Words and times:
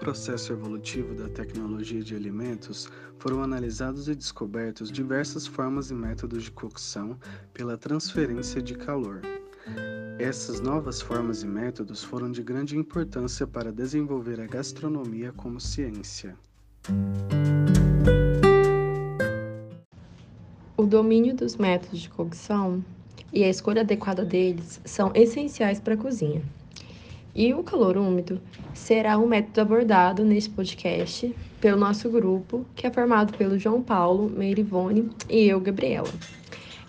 processo 0.00 0.52
evolutivo 0.52 1.14
da 1.14 1.28
tecnologia 1.28 2.02
de 2.02 2.16
alimentos, 2.16 2.88
foram 3.18 3.42
analisados 3.42 4.08
e 4.08 4.14
descobertos 4.14 4.90
diversas 4.90 5.46
formas 5.46 5.90
e 5.90 5.94
métodos 5.94 6.44
de 6.44 6.50
cocção 6.50 7.18
pela 7.52 7.76
transferência 7.76 8.62
de 8.62 8.74
calor. 8.74 9.20
Essas 10.18 10.60
novas 10.60 11.00
formas 11.00 11.42
e 11.42 11.46
métodos 11.46 12.02
foram 12.02 12.30
de 12.30 12.42
grande 12.42 12.76
importância 12.76 13.46
para 13.46 13.70
desenvolver 13.70 14.40
a 14.40 14.46
gastronomia 14.46 15.32
como 15.32 15.60
ciência. 15.60 16.34
O 20.76 20.86
domínio 20.86 21.36
dos 21.36 21.56
métodos 21.56 22.00
de 22.00 22.08
cocção 22.08 22.82
e 23.32 23.44
a 23.44 23.48
escolha 23.48 23.82
adequada 23.82 24.24
deles 24.24 24.80
são 24.84 25.12
essenciais 25.14 25.78
para 25.78 25.94
a 25.94 25.98
cozinha. 25.98 26.42
E 27.34 27.54
o 27.54 27.62
calor 27.62 27.96
úmido 27.96 28.40
será 28.74 29.16
um 29.16 29.26
método 29.26 29.60
abordado 29.60 30.24
neste 30.24 30.50
podcast 30.50 31.32
pelo 31.60 31.78
nosso 31.78 32.10
grupo, 32.10 32.66
que 32.74 32.86
é 32.86 32.90
formado 32.90 33.36
pelo 33.38 33.58
João 33.58 33.80
Paulo, 33.80 34.28
Meirivone 34.28 35.10
e 35.28 35.48
eu, 35.48 35.60
Gabriela, 35.60 36.10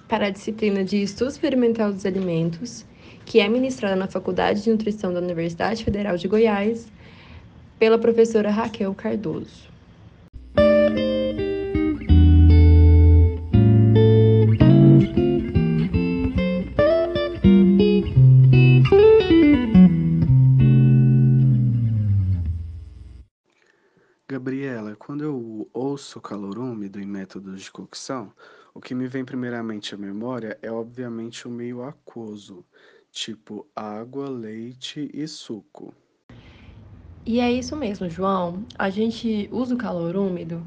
para 0.08 0.28
a 0.28 0.30
disciplina 0.32 0.84
de 0.84 1.02
Estudo 1.04 1.30
Experimental 1.30 1.94
dos 1.94 2.06
Alimentos, 2.08 2.86
que 3.24 3.40
é 3.40 3.48
ministrada 3.48 3.96
na 3.96 4.08
Faculdade 4.08 4.64
de 4.64 4.72
Nutrição 4.72 5.14
da 5.14 5.20
Universidade 5.20 5.84
Federal 5.84 6.18
de 6.18 6.28
Goiás, 6.28 6.92
pela 7.78 8.00
professora 8.00 8.50
Raquel 8.50 8.94
Cardoso. 8.96 9.70
Gabriela, 24.32 24.96
quando 24.96 25.26
eu 25.26 25.70
ouço 25.74 26.22
calor 26.22 26.58
úmido 26.58 27.02
em 27.02 27.06
métodos 27.06 27.62
de 27.62 27.70
cocção, 27.70 28.32
o 28.74 28.80
que 28.80 28.96
me 28.96 29.06
vem 29.06 29.26
primeiramente 29.26 29.94
à 29.94 29.98
memória 29.98 30.58
é 30.62 30.72
obviamente 30.72 31.50
o 31.50 31.52
meio 31.52 31.84
aquoso, 31.84 32.64
tipo 33.12 33.68
água, 33.76 34.30
leite 34.30 35.12
e 35.14 35.28
suco. 35.28 35.94
E 37.26 37.42
é 37.42 37.52
isso 37.52 37.76
mesmo, 37.76 38.10
João. 38.10 38.64
A 38.80 38.90
gente 38.90 39.50
usa 39.52 39.76
o 39.76 39.78
calor 39.78 40.16
úmido 40.16 40.66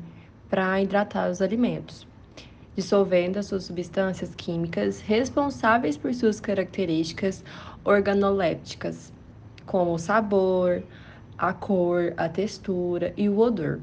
para 0.50 0.82
hidratar 0.82 1.30
os 1.30 1.40
alimentos, 1.40 2.06
dissolvendo 2.76 3.38
as 3.38 3.46
suas 3.46 3.64
substâncias 3.64 4.34
químicas 4.34 5.00
responsáveis 5.00 5.96
por 5.96 6.12
suas 6.12 6.38
características 6.38 7.42
organolépticas, 7.82 9.10
como 9.64 9.94
o 9.94 9.98
sabor, 9.98 10.82
a 11.38 11.52
cor, 11.52 12.14
a 12.16 12.28
textura 12.28 13.12
e 13.16 13.28
o 13.28 13.38
odor. 13.38 13.80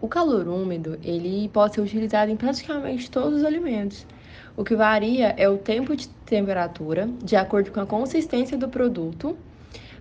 O 0.00 0.08
calor 0.08 0.46
úmido, 0.48 0.98
ele 1.02 1.48
pode 1.48 1.74
ser 1.74 1.80
utilizado 1.80 2.30
em 2.30 2.36
praticamente 2.36 3.10
todos 3.10 3.38
os 3.38 3.44
alimentos. 3.44 4.06
O 4.56 4.62
que 4.62 4.76
varia 4.76 5.34
é 5.36 5.48
o 5.48 5.56
tempo 5.56 5.96
de 5.96 6.08
temperatura, 6.26 7.08
de 7.22 7.36
acordo 7.36 7.72
com 7.72 7.80
a 7.80 7.86
consistência 7.86 8.58
do 8.58 8.68
produto, 8.68 9.36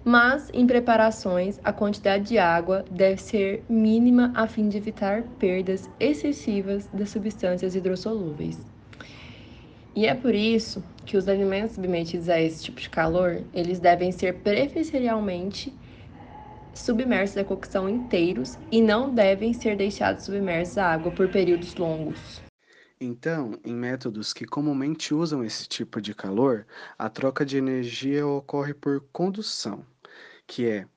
mas 0.03 0.49
em 0.53 0.67
preparações 0.67 1.59
a 1.63 1.71
quantidade 1.71 2.25
de 2.25 2.37
água 2.37 2.83
deve 2.91 3.21
ser 3.21 3.63
mínima 3.69 4.31
a 4.35 4.45
fim 4.45 4.67
de 4.67 4.77
evitar 4.77 5.23
perdas 5.39 5.89
excessivas 5.99 6.87
das 6.93 7.09
substâncias 7.09 7.73
hidrossolúveis. 7.73 8.59
E 9.95 10.05
é 10.05 10.13
por 10.13 10.33
isso 10.33 10.83
que 11.05 11.15
os 11.15 11.27
alimentos 11.27 11.75
submetidos 11.75 12.27
a 12.27 12.41
esse 12.41 12.63
tipo 12.63 12.81
de 12.81 12.89
calor, 12.89 13.41
eles 13.53 13.79
devem 13.79 14.11
ser 14.11 14.33
preferencialmente 14.35 15.73
submersos 16.73 17.37
à 17.37 17.43
cocção 17.43 17.87
inteiros 17.89 18.57
e 18.71 18.81
não 18.81 19.13
devem 19.13 19.53
ser 19.53 19.75
deixados 19.75 20.25
submersos 20.25 20.77
à 20.77 20.93
água 20.93 21.11
por 21.11 21.29
períodos 21.29 21.75
longos. 21.75 22.41
Então, 22.99 23.59
em 23.65 23.73
métodos 23.73 24.31
que 24.31 24.45
comumente 24.45 25.13
usam 25.13 25.43
esse 25.43 25.67
tipo 25.67 26.01
de 26.01 26.13
calor, 26.13 26.65
a 26.97 27.09
troca 27.09 27.45
de 27.45 27.57
energia 27.57 28.25
ocorre 28.25 28.73
por 28.73 29.01
condução, 29.11 29.85
que 30.47 30.65
é 30.65 30.87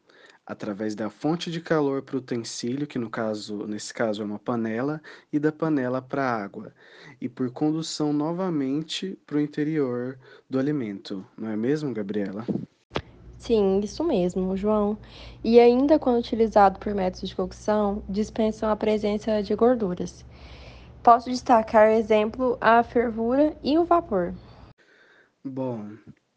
através 0.47 0.95
da 0.95 1.11
fonte 1.11 1.51
de 1.51 1.61
calor 1.61 2.03
para 2.03 2.15
o 2.15 2.21
utensílio, 2.21 2.87
que 2.87 3.01
no 3.01 3.11
caso, 3.11 3.67
nesse 3.67 3.93
caso 3.93 4.23
é 4.23 4.25
uma 4.25 4.39
panela, 4.39 5.03
e 5.33 5.41
da 5.41 5.51
panela 5.51 6.01
para 6.01 6.23
a 6.23 6.45
água, 6.45 6.73
e 7.21 7.29
por 7.29 7.51
condução 7.51 8.13
novamente 8.13 9.19
para 9.27 9.39
o 9.39 9.41
interior 9.41 10.17
do 10.49 10.61
alimento, 10.61 11.27
não 11.37 11.51
é 11.51 11.57
mesmo, 11.57 11.93
Gabriela? 11.93 12.47
Sim, 13.39 13.81
isso 13.81 14.03
mesmo, 14.03 14.57
João. 14.57 14.97
E 15.45 15.61
ainda 15.61 15.99
quando 15.99 16.19
utilizado 16.19 16.79
por 16.79 16.95
métodos 16.95 17.29
de 17.29 17.37
cocção, 17.37 18.03
dispensam 18.09 18.71
a 18.71 18.77
presença 18.77 19.43
de 19.43 19.55
gorduras. 19.55 20.25
Posso 21.03 21.31
destacar 21.31 21.91
exemplo 21.93 22.59
a 22.61 22.83
fervura 22.83 23.57
e 23.63 23.79
o 23.79 23.85
vapor. 23.85 24.35
Bom, 25.45 25.91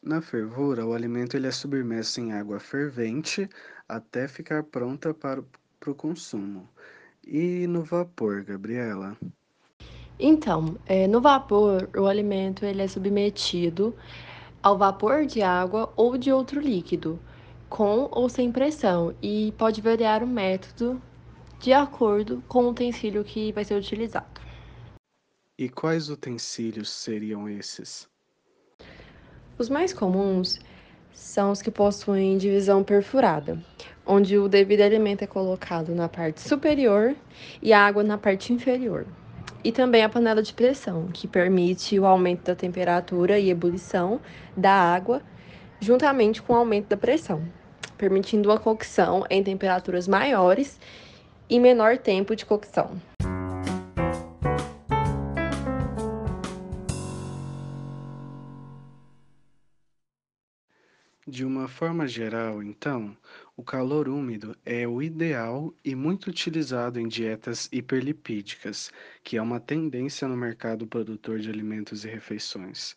na 0.04 0.22
fervura, 0.22 0.86
o 0.86 0.94
alimento 0.94 1.36
ele 1.36 1.48
é 1.48 1.52
submerso 1.52 2.22
em 2.22 2.34
água 2.34 2.60
fervente 2.60 3.50
até 3.88 4.28
ficar 4.28 4.64
pronta 4.64 5.14
para, 5.14 5.42
o 5.88 5.96
consumo. 5.96 6.70
E 7.26 7.66
no 7.68 7.84
vapor, 7.84 8.44
Gabriela? 8.44 9.18
Então, 10.20 10.78
é, 10.86 11.08
no 11.08 11.22
vapor, 11.22 11.90
o 11.98 12.06
alimento 12.06 12.66
ele 12.66 12.82
é 12.82 12.88
submetido 12.88 13.96
ao 14.62 14.78
vapor 14.78 15.26
de 15.26 15.42
água 15.42 15.92
ou 15.96 16.18
de 16.18 16.32
outro 16.32 16.60
líquido, 16.60 17.20
com 17.70 18.08
ou 18.12 18.28
sem 18.28 18.52
pressão, 18.52 19.14
e 19.22 19.54
pode 19.58 19.82
variar 19.82 20.24
o 20.24 20.28
método 20.28 21.02
de 21.60 21.74
acordo 21.74 22.44
com 22.48 22.66
o 22.66 22.70
utensílio 22.70 23.24
que 23.24 23.52
vai 23.52 23.64
ser 23.64 23.76
utilizado. 23.76 24.42
E 25.58 25.68
quais 25.68 26.10
utensílios 26.10 26.90
seriam 26.90 27.48
esses? 27.50 28.08
Os 29.58 29.70
mais 29.70 29.94
comuns 29.94 30.58
são 31.12 31.52
os 31.52 31.62
que 31.62 31.70
possuem 31.70 32.38
divisão 32.38 32.82
perfurada, 32.84 33.62
onde 34.06 34.38
o 34.38 34.48
devido 34.48 34.82
alimento 34.82 35.22
é 35.22 35.28
colocado 35.28 35.94
na 35.94 36.08
parte 36.08 36.40
superior 36.42 37.16
e 37.62 37.74
a 37.74 37.86
água 37.86 38.04
na 38.04 38.18
parte 38.18 38.54
inferior 38.54 39.06
e 39.64 39.72
também 39.72 40.04
a 40.04 40.10
panela 40.10 40.42
de 40.42 40.54
pressão, 40.54 41.08
que 41.08 41.28
permite 41.28 42.00
o 42.00 42.06
aumento 42.06 42.44
da 42.46 42.56
temperatura 42.56 43.38
e 43.38 43.50
ebulição 43.50 44.20
da 44.56 44.72
água 44.72 45.22
juntamente 45.80 46.42
com 46.42 46.54
o 46.54 46.58
aumento 46.58 46.88
da 46.88 46.98
pressão, 46.98 47.42
permitindo 47.98 48.50
uma 48.50 48.60
cocção 48.60 49.26
em 49.30 49.44
temperaturas 49.44 50.08
maiores 50.08 50.80
e 51.50 51.60
menor 51.60 51.98
tempo 51.98 52.36
de 52.36 52.46
cocção. 52.46 52.92
De 61.30 61.46
uma 61.46 61.68
forma 61.68 62.08
geral, 62.08 62.64
então, 62.64 63.16
o 63.56 63.62
calor 63.62 64.10
úmido 64.10 64.58
é 64.66 64.88
o 64.88 65.00
ideal 65.00 65.72
e 65.86 65.94
muito 65.94 66.32
utilizado 66.32 67.00
em 67.00 67.08
dietas 67.08 67.70
hiperlipídicas, 67.72 68.92
que 69.24 69.38
é 69.38 69.42
uma 69.42 69.60
tendência 69.60 70.28
no 70.28 70.36
mercado 70.36 70.88
produtor 70.88 71.38
de 71.38 71.48
alimentos 71.48 72.04
e 72.04 72.10
refeições. 72.10 72.96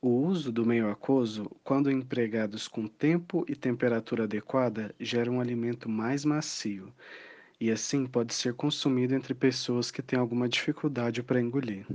O 0.00 0.08
uso 0.08 0.50
do 0.50 0.66
meio 0.66 0.90
aquoso, 0.90 1.48
quando 1.62 1.88
empregados 1.88 2.66
com 2.66 2.88
tempo 2.88 3.44
e 3.48 3.54
temperatura 3.54 4.24
adequada, 4.24 4.92
gera 4.98 5.30
um 5.30 5.40
alimento 5.40 5.88
mais 5.88 6.24
macio 6.24 6.92
e 7.60 7.70
assim 7.70 8.06
pode 8.06 8.34
ser 8.34 8.54
consumido 8.54 9.14
entre 9.14 9.34
pessoas 9.34 9.92
que 9.92 10.02
têm 10.02 10.18
alguma 10.18 10.48
dificuldade 10.48 11.22
para 11.22 11.40
engolir. 11.40 11.86